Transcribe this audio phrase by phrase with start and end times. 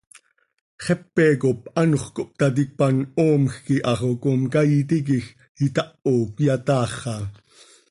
[0.83, 5.27] Xepe cop anxö cohptaticpan, hoomjc iha xo comcaii tiquij
[5.65, 7.15] itaho, cöyataaxa.